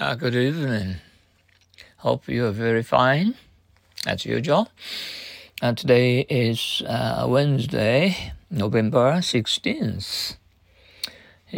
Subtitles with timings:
[0.00, 0.96] Uh, good evening.
[1.98, 3.36] Hope you are very fine,
[4.04, 4.68] as usual.
[5.62, 10.36] Uh, today is uh, Wednesday, November 16th.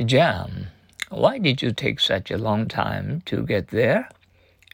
[0.05, 0.67] Jam,
[1.09, 4.11] why did you take such a long time to get there?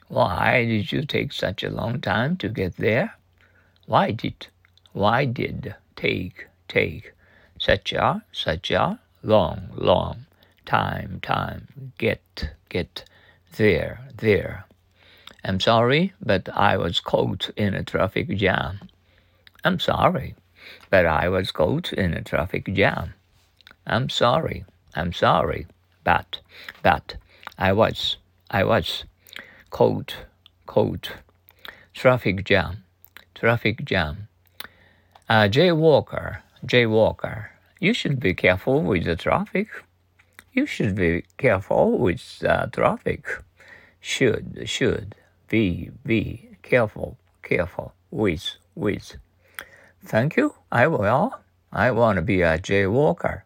[0.09, 3.15] Why did you take such a long time to get there?
[3.87, 4.49] Why did,
[4.93, 7.13] why did take, take
[7.61, 10.27] such a, such a long, long
[10.67, 13.05] time, time, get, get
[13.57, 14.65] there, there.
[15.45, 18.81] I'm sorry, but I was caught in a traffic jam.
[19.65, 20.35] I'm sorry,
[20.91, 23.15] but I was caught in a traffic jam.
[23.87, 25.67] I'm sorry, I'm sorry,
[26.05, 26.41] but,
[26.83, 27.17] but
[27.59, 28.17] I was,
[28.51, 29.05] I was
[29.71, 30.17] caught,
[30.67, 31.13] caught.
[31.95, 32.85] Traffic jam,
[33.35, 34.29] traffic jam.
[35.29, 37.47] Uh, jaywalker, jaywalker.
[37.81, 39.69] You should be careful with the traffic
[40.53, 43.27] you should be careful with uh, traffic.
[44.01, 45.15] Should, should,
[45.49, 49.17] be, be careful, careful with, with.
[50.05, 51.39] Thank you, I will.
[51.73, 53.43] I want to be a jaywalker.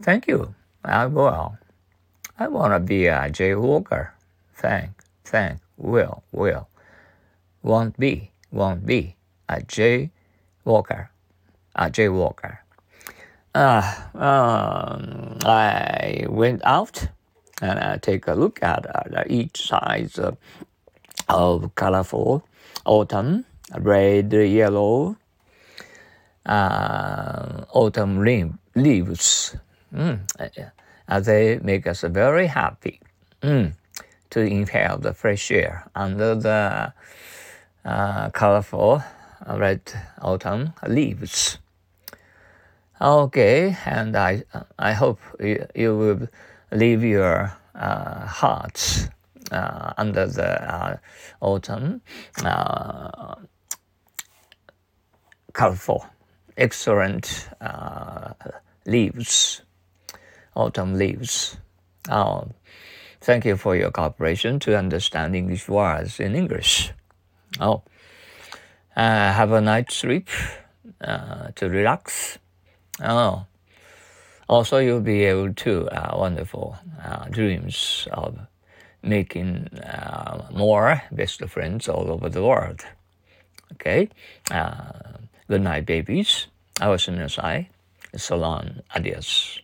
[0.00, 1.58] Thank you, I will.
[2.38, 4.10] I want to be a jaywalker.
[4.54, 4.90] Thank,
[5.24, 6.68] thank, will, will.
[7.62, 9.16] Won't be, won't be
[9.48, 11.08] a jaywalker,
[11.74, 12.58] a jaywalker
[13.56, 13.82] uh,
[14.14, 17.08] um, I went out
[17.62, 20.18] and I take a look at uh, each size
[21.28, 22.46] of colorful
[22.84, 23.46] autumn,
[23.78, 25.16] red, yellow,
[26.44, 28.22] uh, autumn
[28.74, 29.56] leaves.
[29.92, 30.20] Mm.
[31.08, 33.00] Uh, they make us very happy
[33.42, 33.72] mm.
[34.30, 36.92] to inhale the fresh air under the
[37.84, 39.02] uh, colorful
[39.48, 39.80] red
[40.20, 41.58] autumn leaves.
[42.98, 44.44] Okay, and I
[44.78, 46.28] I hope you, you will
[46.72, 49.10] leave your uh, hearts
[49.52, 50.96] uh, under the uh,
[51.42, 52.00] autumn
[52.42, 53.34] uh,
[55.52, 56.06] colorful,
[56.56, 58.32] excellent uh,
[58.86, 59.60] leaves,
[60.54, 61.58] autumn leaves.
[62.08, 62.48] Oh,
[63.20, 66.92] thank you for your cooperation to understand English words in English.
[67.60, 67.82] Oh,
[68.96, 70.30] uh, have a night sleep
[71.02, 72.38] to relax.
[73.02, 73.46] Oh,
[74.48, 78.38] also you'll be able to uh, wonderful uh, dreams of
[79.02, 82.80] making uh, more best friends all over the world.
[83.74, 84.08] Okay,
[84.50, 84.92] uh,
[85.48, 86.46] good night, babies.
[86.80, 87.68] I was in side.
[88.16, 88.82] Salon.
[88.94, 89.60] Adios.